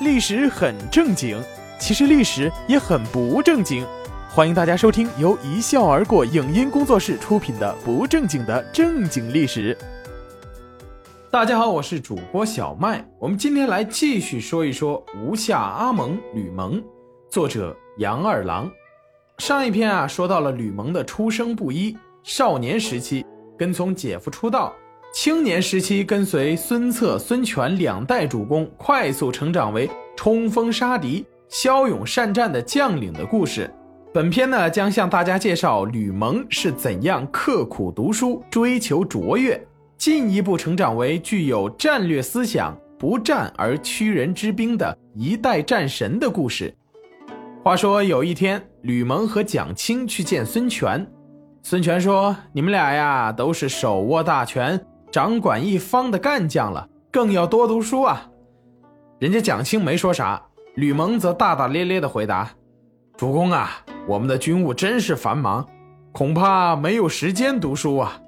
[0.00, 1.40] 历史很正经，
[1.78, 3.86] 其实历史也很不正经。
[4.28, 9.72] 欢迎大家收听由一笑而过影音工作室出品的《不正经的正经历史》。
[11.30, 13.06] 大家好，我是主播小麦。
[13.20, 16.82] 我们今天来继续说一说吴下阿蒙吕蒙，
[17.30, 18.68] 作者杨二郎。
[19.38, 23.24] 上一篇啊，说到了吕蒙的出生不一，少年时期
[23.56, 24.74] 跟从姐夫出道。
[25.14, 33.72] 青年时期跟随孙策、孙权两代主公，快速成长为冲锋杀敌、骁勇善战的将领的故事。
[34.12, 39.64] 本篇呢，将向大家介绍吕蒙是怎样刻苦读书、追求卓越，
[39.96, 46.74] 进一步成长为具有战略思想、不战而屈人之兵的一代战神的故事。
[47.62, 51.06] 话说有一天，吕蒙和蒋钦去见孙权，
[51.62, 54.78] 孙权说：“你们俩呀，都是手握大权。”
[55.14, 58.28] 掌管一方的干将了，更要多读书啊！
[59.20, 60.42] 人家蒋钦没说啥，
[60.74, 62.50] 吕蒙则大大咧咧地回答
[63.16, 63.70] ：“主公啊，
[64.08, 65.64] 我们的军务真是繁忙，
[66.10, 68.20] 恐怕没有时间读书啊。”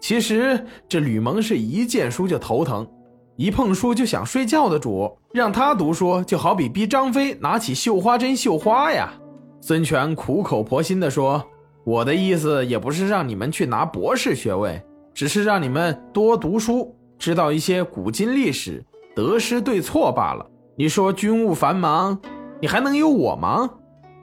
[0.00, 2.88] 其实这吕蒙是一见书就头疼，
[3.36, 9.12] 一碰书就想睡觉的主，让他读书就好比逼张飞拿起绣花针绣花呀。
[9.60, 11.44] 孙权苦口婆心地说
[11.84, 14.82] ：“我的意思也不是让你们去拿博士学位。”
[15.14, 18.84] 只是让你们多读书，知道一些古今历史
[19.14, 20.44] 得失对错罢了。
[20.76, 22.18] 你说军务繁忙，
[22.60, 23.70] 你还能有我忙？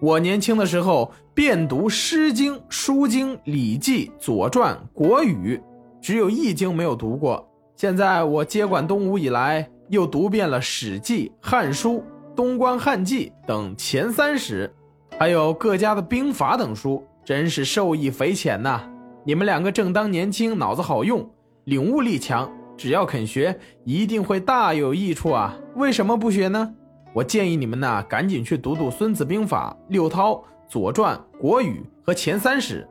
[0.02, 5.58] 我年轻的时候遍读《诗经》《书经》《礼记》《左传》《国语》，
[6.02, 7.47] 只有《易经》没有读过。
[7.78, 11.94] 现在我接管东吴以来，又读遍了《史记》《汉书》
[12.36, 14.69] 《东关汉记》等前三史，
[15.17, 18.91] 还有各家的兵法等书，真是受益匪浅呐。
[19.24, 21.30] 你们两个正当年轻，脑子好用，
[21.66, 25.56] 领悟力强，只要肯学，一定会大有益处啊！
[25.76, 26.74] 为什么不学呢？
[27.14, 30.34] 我建议你们呢，赶紧去读读《孙子兵法》《六韬》
[30.68, 32.88] 《左传》《国语》和前三史。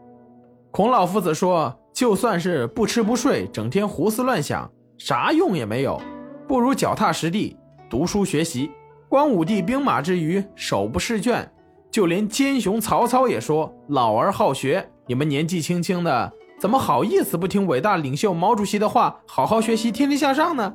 [0.71, 6.01] 孔老夫子说，就算是不吃不睡，整天胡思乱想，啥用也没有，
[6.47, 7.57] 不如脚踏实地
[7.89, 8.71] 读书学习。
[9.09, 11.51] 光武帝兵马之余，手不释卷，
[11.91, 20.73] 就连奸雄曹操也说：“老而好学。”你们年纪轻轻的，怎么好意思不听伟大领袖毛主席的话，好好学习，天天向上呢？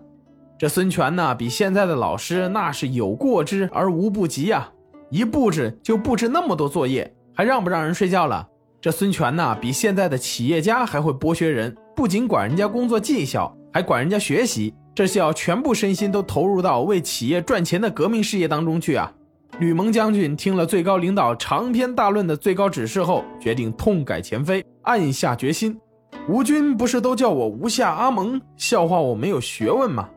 [0.60, 4.70] 这孙权呢，比现在的老师那是有过之而无不及呀！
[5.10, 8.46] 一布置就布置那么多作业，还让不让人睡觉了？
[8.82, 19.14] 这孙权呢，比现在的企业家还会剥削人，不仅管人家工作绩效，还管人家学习，这是要全部身心都投入到为企业赚钱的革命事业当中去啊！
[19.58, 25.80] 吕蒙将军听了最高领导长篇大论的最高指示后，决定痛改前非，暗下决心。
[26.28, 30.10] 吴军不是都叫我吴下阿蒙，笑话我没有学问吗？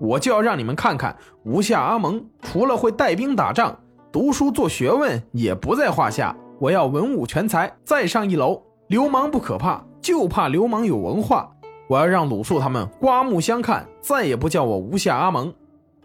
[0.00, 3.78] 我就要让你们看看，吴下阿蒙除了会带兵打仗，
[4.10, 6.36] 读书做学问也不在话下。
[6.58, 8.60] 我要文武全才，再上一楼。
[8.88, 11.48] 流氓不可怕，就怕流氓有文化。
[11.88, 15.52] 我要让鲁肃他们刮目相看，再也不叫我吴下阿蒙。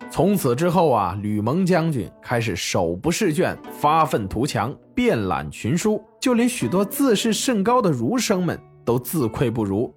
[0.09, 9.93] 从此之后啊，吕蒙将军开始手不释卷，发愤图强，遍览群书，就连许多自视甚高的儒生们都自愧不如。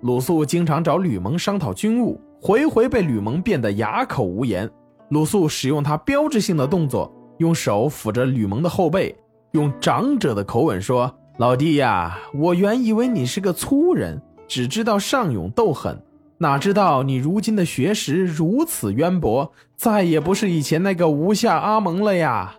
[0.00, 4.68] 鲁肃经常找吕蒙商讨军务，回回被吕蒙辩得哑口无言。
[5.10, 9.16] 鲁肃使用他标志性的动作，用手抚着吕蒙的后背，
[9.52, 16.00] 用长者的口吻说：“老弟呀，我原以为你是个粗人，只知道尚勇斗狠。”
[16.40, 22.54] 哪知道你如今的学识如此渊博，再也不是以前那个吴下阿蒙了呀！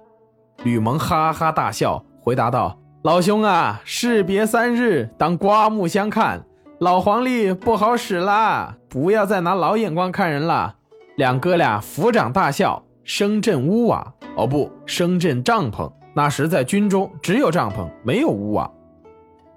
[0.64, 6.44] 吕蒙哈哈大笑，回答道：“老兄啊，士别三日，当刮目相看。
[6.80, 10.76] 老黄历不好使啦，不要再拿老眼光看人了。”
[11.16, 14.14] 两哥俩抚掌大笑，声震屋瓦。
[14.36, 15.90] 哦不，声震帐篷。
[16.14, 18.70] 那时在军中只有帐篷，没有屋瓦。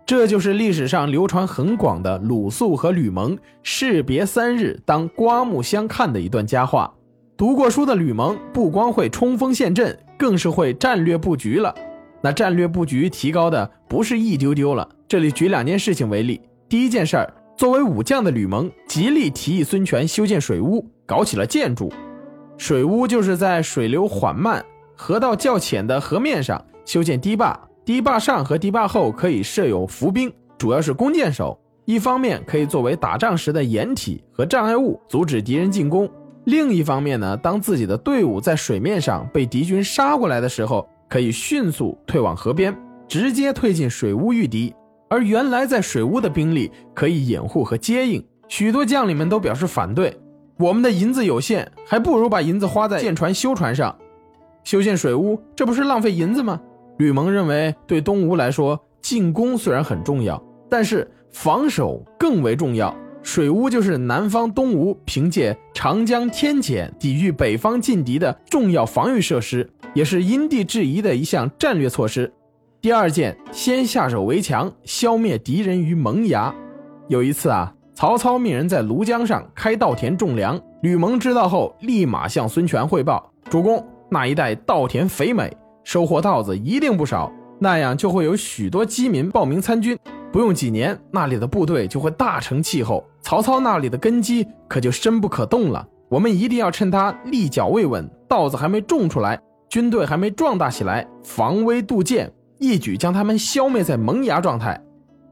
[0.04, 6.92] 这就是历史上流传很广的鲁肃和吕蒙士别三日，当刮目相看的一段佳话。
[7.36, 11.74] 读过书的吕蒙不光会冲锋陷阵，更是会战略布局了。
[12.20, 14.88] 那战略布局提高的不是一丢丢了。
[15.08, 16.40] 这里举两件事情为例。
[16.68, 21.92] 第一件事儿，作为武将的吕蒙极力提议孙权修建水屋，搞起了建筑。
[22.58, 24.64] 水屋就是在水流缓慢、
[24.96, 27.58] 河道较浅的河面上修建堤坝。
[27.84, 31.58] 堤坝上和堤坝后可以设有伏兵，主要是弓箭手。
[31.84, 36.06] 一方面可以作为打仗时的掩体和障碍物，阻止敌人进攻；
[36.44, 42.72] 另一方面呢，当自己的队伍在水面上被敌军杀过来的时候，可以迅速退往河边，
[43.08, 44.72] 直接退进水屋御敌。
[45.08, 48.24] 而原来在水屋的兵力可以掩护和接应。
[48.46, 50.16] 许多将领们都表示反对。
[50.58, 53.94] 我们的银子有限，还不如把银子花在建船修船上。
[54.62, 56.60] 修建水屋，这不是浪费银子吗？
[57.02, 60.40] 吕蒙认为，对东吴来说，进攻虽然很重要，
[60.70, 62.96] 但是防守更为重要。
[63.24, 72.32] 水屋就是南方东吴凭借长江天险抵御北方劲敌的重要防御设施，也是因地制宜的一项战略措施。
[72.80, 76.54] 第二件，先下手为强，消灭敌人于萌芽。
[77.08, 85.52] 有一次啊，曹操命人在庐江上开稻田种粮，吕蒙知道后，立马向孙权汇报：“主公，那一带稻田肥美，
[85.84, 89.98] 收获稻子一定不少，那样就会有许多饥民报名参军。
[90.32, 95.86] 不用几年，那里的部队就会大成气候，曹操那里的根基可就深不可动了。
[96.08, 99.38] 我们一定要趁他立脚未稳，稻子还没种出来，
[99.68, 104.80] 军队还没壮大起来，防微杜渐。”一举将他们消灭在萌芽状态。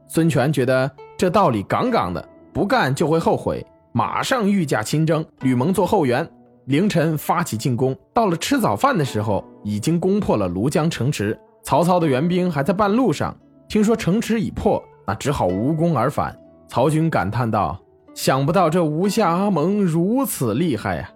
[0.09, 5.25] 孙权觉得这道理杠杠的，不干就会后悔，马上御驾亲征。
[5.39, 6.29] 吕蒙做后援，
[6.65, 7.95] 凌晨发起进攻。
[8.13, 11.37] 到了吃早饭的时候，已经攻破了庐江城池。
[11.63, 13.35] 曹操的援兵还在半路上，
[13.67, 16.35] 听说城池已破，那只好无功而返。
[16.67, 17.79] 曹军感叹道
[18.15, 21.11] ：“想不到这吴下阿蒙如此厉害呀！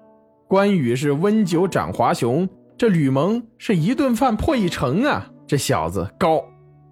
[0.48, 2.48] 关羽是温酒斩华雄，
[2.78, 6.44] 这吕蒙是一顿饭破一城啊！”这小子高，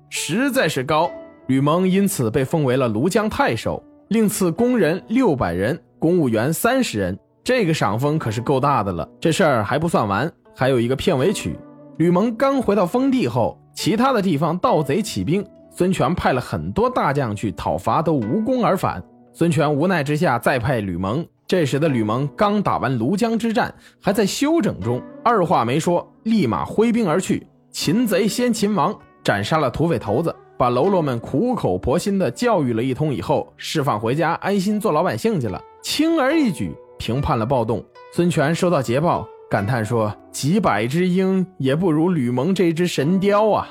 [0.09, 1.11] 实在是高。
[1.47, 7.17] 吕蒙因此被封为了庐江太守，另赐工人六百人，公务员三十人。
[7.44, 9.07] 这个赏封可是够大的了。
[9.19, 11.60] 这事儿还不算完，还有一个片尾曲。
[11.98, 19.04] 吕蒙刚回到封地后，其他的地方盗贼起兵，孙权派了很多大将去讨伐，都无功而返。
[19.34, 21.25] 孙权无奈之下，再派吕蒙。
[21.45, 27.46] 这时的吕蒙刚打完庐江之战，还在休整中，二话没说，立马挥兵而去。
[27.69, 35.62] 擒贼先擒王，斩杀了土匪头子，把喽啰们苦口婆心的教育了一通以后，释放回家，安心做老百姓去了。
[35.81, 37.83] 轻而易举平叛了暴动。
[38.13, 43.67] 孙权收到捷报，感叹说：“几百只鹰也不如吕蒙这只神雕啊！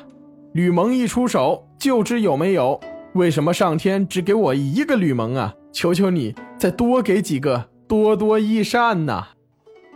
[0.52, 2.79] 吕蒙一出手就知有没有。
[3.14, 5.55] 为什么上天只给我一个吕蒙啊？
[5.73, 9.29] 求求你再多给几个，多多益善呐！”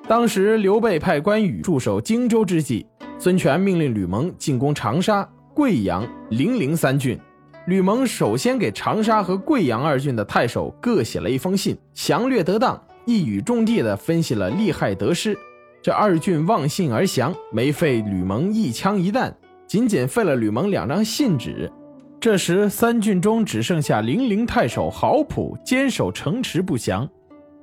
[0.09, 2.87] 当时刘备派关羽驻守荆州之际。
[3.19, 7.19] 孙权命令吕蒙进攻长沙、贵阳、零陵三郡。
[7.67, 15.39] 吕蒙首先给长沙和贵阳二郡的太守各写了一封信，详略得当，一语中的地分析了利害得失。
[15.81, 19.35] 这二郡望信而降，没费吕蒙一枪一弹，
[19.67, 21.71] 仅仅费了吕蒙两张信纸。
[22.19, 27.09] 这时三郡中只剩下零陵太守郝普坚守城池不降。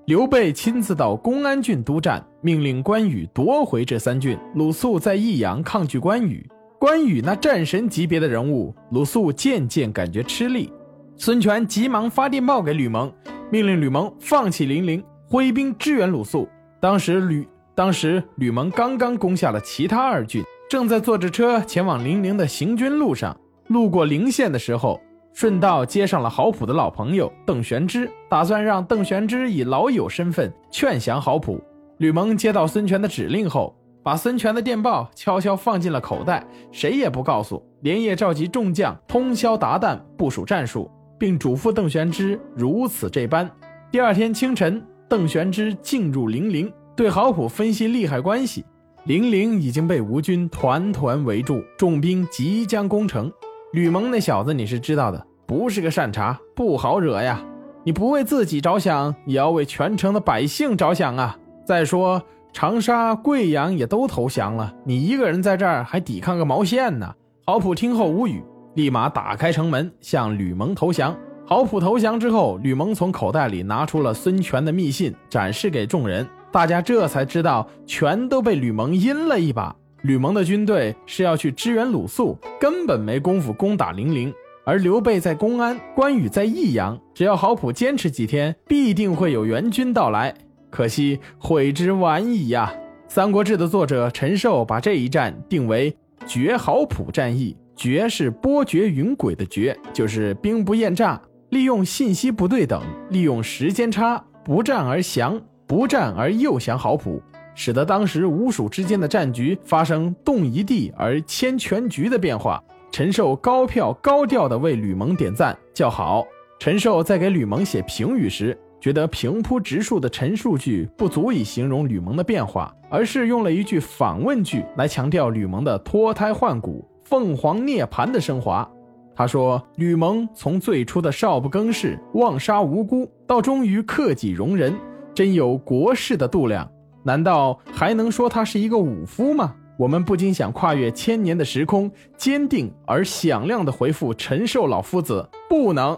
[0.06, 4.38] 刘备亲自到公安郡督战，命令关羽夺回这三郡。
[4.56, 6.46] 鲁肃在益阳抗拒关羽，
[6.80, 10.72] 关羽那战神级别的人物，鲁肃渐渐感觉吃力。
[11.16, 13.12] 孙权急忙发电报给吕蒙，
[13.52, 16.48] 命令吕蒙放弃零陵，挥兵支援鲁肃。
[16.80, 23.36] 当时吕当时吕蒙刚刚攻下了其他二郡，正在坐着车前往零陵的行军路上，
[23.70, 25.02] 路过陵县的时候。
[25.34, 31.60] 顺道接上了郝普的老朋友邓玄之，打算让邓玄之以老友身份劝降郝普。
[31.98, 37.60] 吕蒙接到孙权的指令后，把孙权的电报悄悄放进了口袋，谁也不告诉。
[37.82, 43.50] 连夜召集众将，通宵达旦部署战术，并嘱咐邓玄之如此这般。
[43.90, 48.66] 第二天清晨，邓玄之进入零陵，对郝普分析利害关系。
[49.06, 53.32] 零陵已经被吴军团团围住，重兵即将攻城。
[53.74, 57.44] 吕蒙那小子你是知道的，不是个善茬，不好惹呀。
[57.84, 61.38] 你不为自己着想，也要为全城的百姓着想啊。
[61.66, 62.22] 再说
[62.54, 67.14] 长沙、贵阳也都投降了，你一个人在这儿还抵抗个毛线呢？
[67.46, 68.42] 郝普听后无语，
[68.76, 71.14] 立马打开城门向吕蒙投降。
[71.46, 79.76] 郝普投降之后，吕蒙从口袋里拿出了孙权的密信，展示给众人，大家这才知道全都被吕蒙阴了一把。
[80.04, 84.34] 吕蒙的军队是要去支援鲁肃，根本没工夫攻打零陵。
[84.66, 90.34] 而刘备在公安，关羽在益阳，只要郝普坚持几天，必定会有援军到来。
[90.70, 92.74] 可惜悔之晚矣呀！
[93.14, 95.94] 《三国志》的作者陈寿把这一战定为
[96.26, 97.56] 绝郝普战役。
[97.76, 101.20] 绝是波谲云诡的绝，就是兵不厌诈，
[101.54, 102.82] 利用信息不对等，
[103.12, 107.22] 利用时间差，不战而降，不战而又降好普。
[107.54, 112.60] 使得当时吴蜀之间的战局发生动一地而牵全局的变化。
[112.92, 116.26] 陈寿高票高调地为吕蒙点赞叫好。
[116.58, 128.68] 陈寿在给吕蒙写评语时，觉得平铺直述的陈述句不足以形容吕蒙的变化，而是用了一句反问句来强调吕蒙的脱胎换骨、凤凰涅槃的升华。
[129.16, 134.74] 他说：“吕蒙从最初的少不更事、妄杀无辜，到终于克己容人。”
[135.14, 136.68] 真有国士的度量。
[137.04, 139.56] 难道还能说他是一个武夫吗？
[139.78, 145.98] 我们不禁想跨越千年的时空，坚定而响亮地回复陈寿老夫子：不能。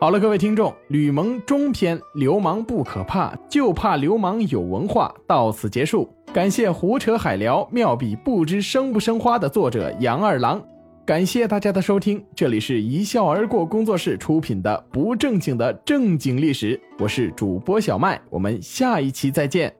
[0.00, 6.08] 好了，各位听众，《吕蒙》中篇“流氓不可怕，就怕流氓有文化”到此结束。
[6.32, 10.62] 感谢胡扯海聊妙笔不知生不生花的作者杨二郎。
[11.06, 19.72] 感谢大家的收听，这里是一笑而过工作室出品的不正经的正经历史，我是主播小麦，我们下一期再见。